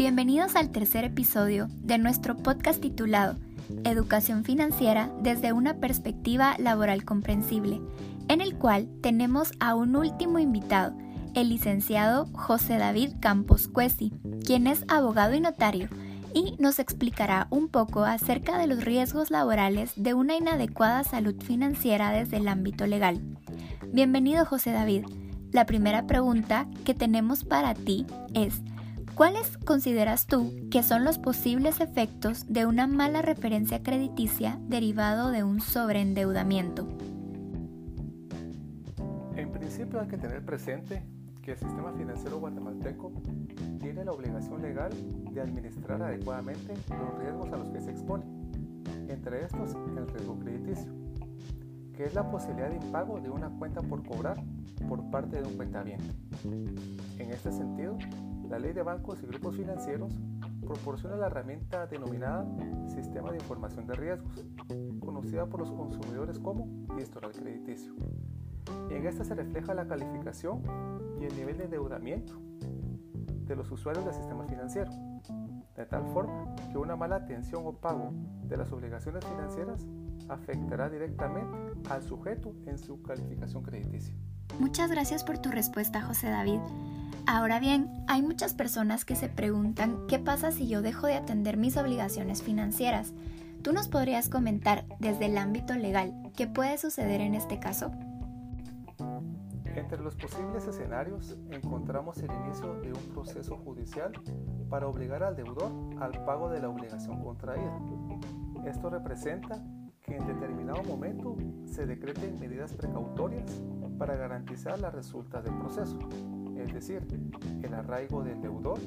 [0.00, 3.36] Bienvenidos al tercer episodio de nuestro podcast titulado
[3.84, 7.82] Educación financiera desde una perspectiva laboral comprensible,
[8.28, 10.96] en el cual tenemos a un último invitado,
[11.34, 14.10] el licenciado José David Campos Cuesi,
[14.46, 15.90] quien es abogado y notario,
[16.32, 22.10] y nos explicará un poco acerca de los riesgos laborales de una inadecuada salud financiera
[22.10, 23.20] desde el ámbito legal.
[23.92, 25.04] Bienvenido José David.
[25.52, 28.62] La primera pregunta que tenemos para ti es,
[29.14, 35.44] ¿cuáles consideras tú que son los posibles efectos de una mala referencia crediticia derivado de
[35.44, 36.88] un sobreendeudamiento?
[39.36, 41.02] En principio hay que tener presente
[41.42, 43.12] que el sistema financiero guatemalteco
[43.80, 44.90] tiene la obligación legal
[45.32, 48.24] de administrar adecuadamente los riesgos a los que se expone,
[49.08, 50.92] entre estos el riesgo crediticio,
[51.96, 54.42] que es la posibilidad de impago de una cuenta por cobrar
[54.88, 56.14] por parte de un cuentaviente.
[57.18, 57.96] En este sentido,
[58.50, 60.12] la Ley de Bancos y Grupos Financieros
[60.66, 62.44] proporciona la herramienta denominada
[62.88, 64.44] Sistema de Información de Riesgos,
[64.98, 67.94] conocida por los consumidores como historial crediticio.
[68.90, 70.62] En esta se refleja la calificación
[71.20, 72.34] y el nivel de endeudamiento
[73.46, 74.90] de los usuarios del sistema financiero,
[75.76, 78.12] de tal forma que una mala atención o pago
[78.48, 79.86] de las obligaciones financieras
[80.28, 81.56] afectará directamente
[81.88, 84.14] al sujeto en su calificación crediticia.
[84.58, 86.60] Muchas gracias por tu respuesta, José David.
[87.32, 91.58] Ahora bien, hay muchas personas que se preguntan qué pasa si yo dejo de atender
[91.58, 93.12] mis obligaciones financieras.
[93.62, 97.92] ¿Tú nos podrías comentar desde el ámbito legal qué puede suceder en este caso?
[99.64, 104.10] Entre los posibles escenarios encontramos el inicio de un proceso judicial
[104.68, 107.78] para obligar al deudor al pago de la obligación contraída.
[108.66, 109.62] Esto representa
[110.02, 113.62] que en determinado momento se decreten medidas precautorias
[114.00, 115.96] para garantizar las resultas del proceso,
[116.62, 117.06] es decir,
[117.62, 118.78] el arraigo del deudor,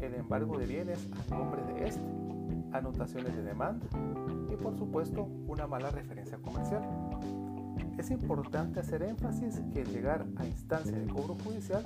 [0.00, 0.98] el embargo de bienes
[1.30, 2.04] a nombre de este,
[2.72, 3.86] anotaciones de demanda
[4.52, 6.82] y por supuesto una mala referencia comercial.
[7.98, 11.82] Es importante hacer énfasis que llegar a instancia de cobro judicial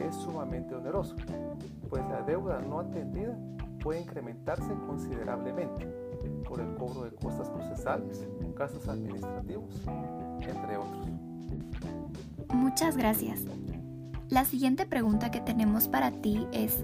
[0.00, 1.16] es sumamente oneroso,
[1.88, 3.36] pues la deuda no atendida
[3.82, 5.86] puede incrementarse considerablemente
[6.48, 9.82] por el cobro de costas procesales, gastos administrativos,
[10.40, 11.08] entre otros.
[12.54, 13.44] Muchas gracias.
[14.32, 16.82] La siguiente pregunta que tenemos para ti es,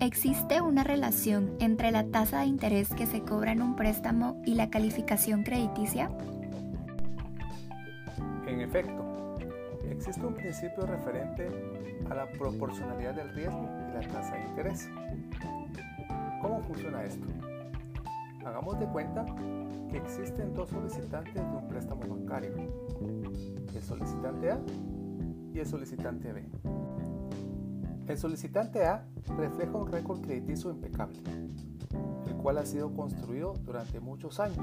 [0.00, 4.54] ¿existe una relación entre la tasa de interés que se cobra en un préstamo y
[4.54, 6.10] la calificación crediticia?
[8.48, 9.38] En efecto,
[9.88, 11.46] existe un principio referente
[12.10, 14.90] a la proporcionalidad del riesgo y la tasa de interés.
[16.40, 17.24] ¿Cómo funciona esto?
[18.44, 19.24] Hagamos de cuenta
[19.88, 22.50] que existen dos solicitantes de un préstamo bancario,
[23.72, 24.58] el solicitante A
[25.54, 26.44] y el solicitante B.
[28.08, 31.18] El solicitante A refleja un récord crediticio impecable,
[32.26, 34.58] el cual ha sido construido durante muchos años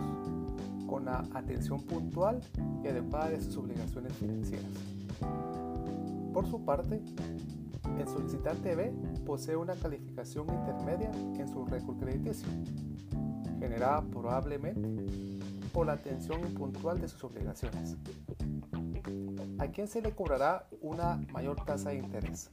[0.88, 2.42] con la atención puntual
[2.84, 4.72] y adecuada de sus obligaciones financieras.
[6.34, 7.02] Por su parte,
[8.00, 8.94] el solicitante B
[9.26, 12.48] posee una calificación intermedia en su récord crediticio,
[13.60, 14.90] generada probablemente
[15.72, 17.96] por la atención impuntual de sus obligaciones.
[19.60, 22.50] ¿A quién se le cobrará una mayor tasa de interés?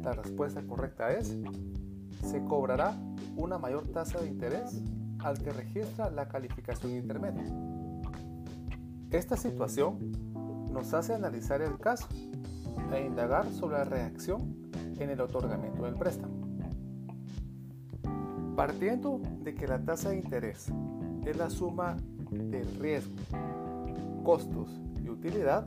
[0.00, 1.36] La respuesta correcta es,
[2.24, 2.96] se cobrará
[3.36, 4.80] una mayor tasa de interés
[5.18, 7.52] al que registra la calificación intermedia.
[9.10, 10.12] Esta situación
[10.72, 12.06] nos hace analizar el caso
[12.92, 16.32] e indagar sobre la reacción en el otorgamiento del préstamo.
[18.54, 20.68] Partiendo de que la tasa de interés
[21.26, 21.96] es la suma
[22.30, 23.16] del riesgo,
[24.22, 25.66] costos y utilidad,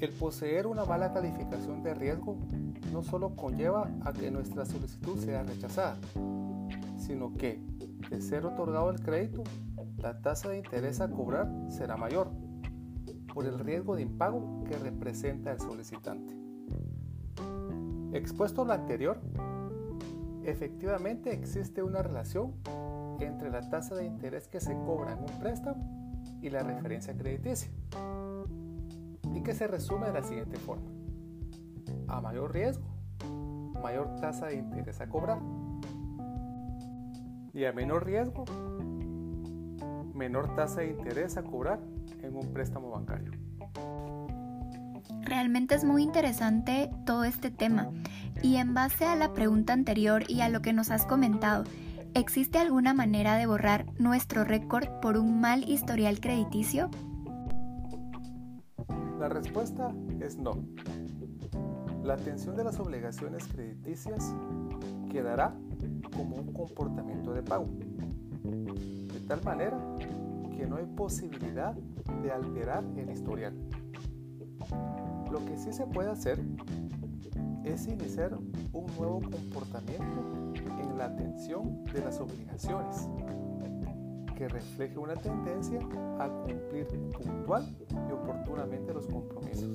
[0.00, 2.38] el poseer una mala calificación de riesgo
[2.92, 5.96] no solo conlleva a que nuestra solicitud sea rechazada,
[6.96, 7.60] sino que,
[8.10, 9.42] de ser otorgado el crédito,
[9.98, 12.30] la tasa de interés a cobrar será mayor,
[13.34, 16.34] por el riesgo de impago que representa el solicitante.
[18.12, 19.20] Expuesto lo anterior,
[20.44, 22.54] efectivamente existe una relación
[23.20, 25.97] entre la tasa de interés que se cobra en un préstamo
[26.40, 27.70] y la referencia crediticia,
[29.34, 30.90] y que se resume de la siguiente forma.
[32.06, 32.84] A mayor riesgo,
[33.82, 35.38] mayor tasa de interés a cobrar
[37.52, 38.44] y a menor riesgo,
[40.14, 41.80] menor tasa de interés a cobrar
[42.22, 43.32] en un préstamo bancario.
[45.22, 47.90] Realmente es muy interesante todo este tema
[48.42, 51.64] y en base a la pregunta anterior y a lo que nos has comentado,
[52.18, 56.90] ¿existe alguna manera de borrar nuestro récord por un mal historial crediticio?
[59.20, 60.52] La respuesta es no.
[62.02, 64.34] La atención de las obligaciones crediticias
[65.10, 65.54] quedará
[66.16, 67.68] como un comportamiento de pago,
[68.42, 69.78] de tal manera
[70.56, 71.74] que no hay posibilidad
[72.22, 73.54] de alterar el historial.
[75.30, 76.40] Lo que sí se puede hacer
[77.64, 78.36] es iniciar
[78.72, 80.37] un nuevo comportamiento en
[80.98, 83.08] la atención de las obligaciones,
[84.36, 85.78] que refleje una tendencia
[86.18, 89.70] a cumplir puntual y oportunamente los compromisos,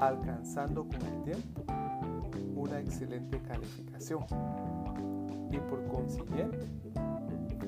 [0.00, 1.62] alcanzando con el tiempo
[2.54, 4.24] una excelente calificación
[5.50, 6.66] y por consiguiente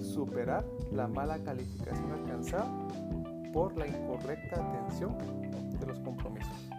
[0.00, 2.69] superar la mala calificación alcanzada
[3.53, 5.17] por la incorrecta atención
[5.79, 6.71] de los compromisos.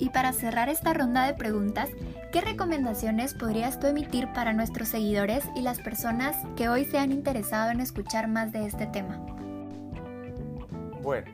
[0.00, 1.90] Y para cerrar esta ronda de preguntas,
[2.32, 7.12] ¿qué recomendaciones podrías tú emitir para nuestros seguidores y las personas que hoy se han
[7.12, 9.20] interesado en escuchar más de este tema?
[11.02, 11.30] Bueno,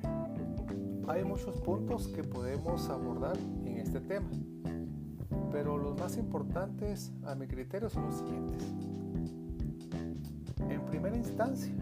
[1.07, 4.29] hay muchos puntos que podemos abordar en este tema,
[5.53, 8.65] pero los más importantes a mi criterio son los siguientes.
[10.69, 11.73] En primera instancia,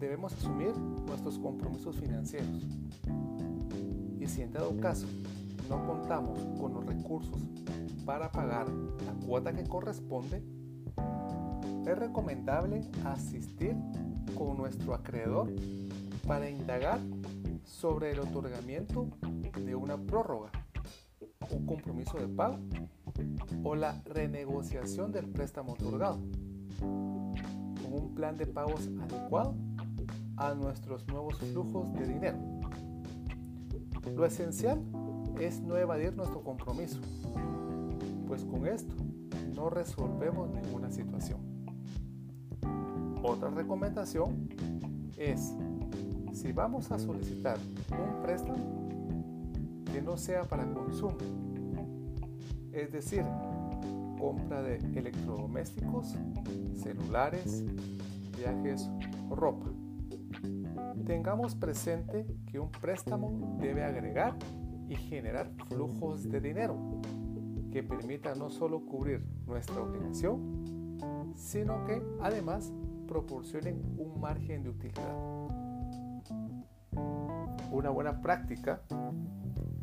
[0.00, 2.66] debemos asumir nuestros compromisos financieros
[4.18, 5.06] y si en dado caso
[5.68, 7.40] no contamos con los recursos
[8.04, 10.42] para pagar la cuota que corresponde,
[11.86, 13.76] es recomendable asistir
[14.36, 15.52] con nuestro acreedor
[16.26, 16.98] para indagar
[17.64, 19.08] sobre el otorgamiento
[19.64, 20.50] de una prórroga,
[21.50, 22.58] un compromiso de pago
[23.64, 26.18] o la renegociación del préstamo otorgado,
[26.80, 29.54] con un plan de pagos adecuado
[30.36, 32.38] a nuestros nuevos flujos de dinero.
[34.14, 34.80] Lo esencial
[35.40, 37.00] es no evadir nuestro compromiso,
[38.26, 38.94] pues con esto
[39.54, 41.40] no resolvemos ninguna situación.
[43.22, 44.48] Otra recomendación
[45.16, 45.54] es,
[46.32, 47.58] si vamos a solicitar
[47.90, 48.86] un préstamo,
[49.92, 51.16] que no sea para consumo,
[52.72, 53.24] es decir,
[54.18, 56.14] compra de electrodomésticos,
[56.74, 57.64] celulares,
[58.36, 58.90] viajes
[59.30, 59.66] o ropa.
[61.06, 64.36] Tengamos presente que un préstamo debe agregar
[64.88, 66.76] y generar flujos de dinero
[67.70, 72.72] que permitan no solo cubrir nuestra obligación, sino que además
[73.06, 75.14] proporcionen un margen de utilidad.
[77.70, 78.80] Una buena práctica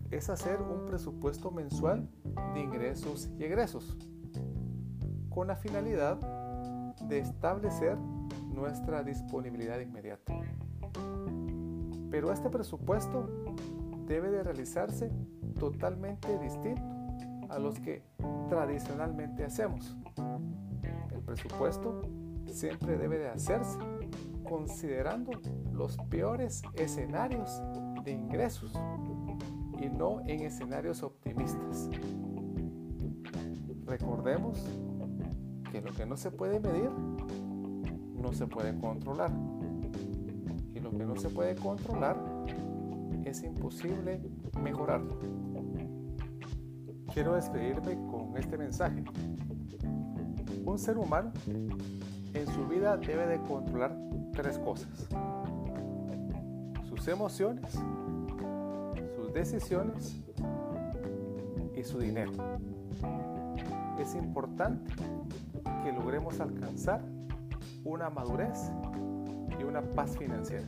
[0.10, 2.10] es hacer un presupuesto mensual
[2.54, 3.98] de ingresos y egresos,
[5.30, 6.18] con la finalidad
[7.08, 7.98] de establecer
[8.54, 10.34] nuestra disponibilidad inmediata.
[12.10, 13.43] Pero este presupuesto
[14.06, 15.12] debe de realizarse
[15.60, 16.84] totalmente distinto
[17.50, 18.04] a los que
[18.50, 19.96] tradicionalmente hacemos.
[21.12, 22.02] El presupuesto
[22.48, 23.78] siempre debe de hacerse
[24.44, 25.32] considerando
[25.72, 27.62] los peores escenarios
[28.04, 28.74] de ingresos
[29.80, 31.90] y no en escenarios optimistas.
[33.86, 34.64] Recordemos
[35.72, 36.90] que lo que no se puede medir
[38.16, 39.32] no se puede controlar
[40.74, 42.18] y lo que no se puede controlar
[43.26, 44.22] es imposible
[44.62, 45.20] mejorarlo.
[47.14, 49.04] Quiero despedirme con este mensaje.
[50.66, 53.96] Un ser humano en su vida debe de controlar
[54.32, 55.08] tres cosas.
[56.90, 57.80] Sus emociones,
[59.16, 60.20] sus decisiones
[61.76, 62.32] y su dinero.
[64.00, 64.92] Es importante
[65.84, 67.02] que logremos alcanzar
[67.84, 68.72] una madurez
[69.60, 70.66] y una paz financiera.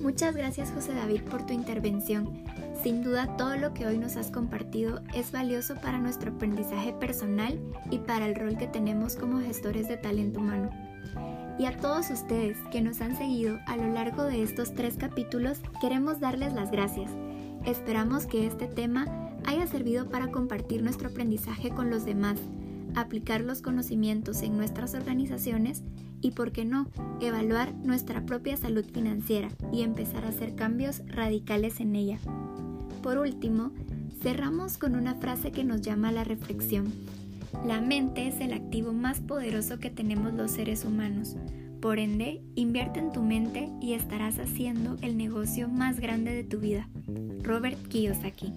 [0.00, 2.42] Muchas gracias José David por tu intervención.
[2.82, 7.58] Sin duda todo lo que hoy nos has compartido es valioso para nuestro aprendizaje personal
[7.90, 10.70] y para el rol que tenemos como gestores de talento humano.
[11.58, 15.60] Y a todos ustedes que nos han seguido a lo largo de estos tres capítulos,
[15.80, 17.10] queremos darles las gracias.
[17.64, 19.06] Esperamos que este tema
[19.46, 22.38] haya servido para compartir nuestro aprendizaje con los demás,
[22.96, 25.82] aplicar los conocimientos en nuestras organizaciones
[26.20, 26.88] y, por qué no,
[27.20, 32.18] evaluar nuestra propia salud financiera y empezar a hacer cambios radicales en ella.
[33.02, 33.70] Por último,
[34.22, 36.92] cerramos con una frase que nos llama a la reflexión.
[37.64, 41.36] La mente es el activo más poderoso que tenemos los seres humanos.
[41.80, 46.58] Por ende, invierte en tu mente y estarás haciendo el negocio más grande de tu
[46.58, 46.88] vida.
[47.42, 48.52] Robert Kiyosaki